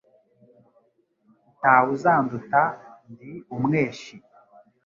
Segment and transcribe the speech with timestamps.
[1.59, 2.61] Nta we uzanduta
[3.11, 4.15] ndi umweshi,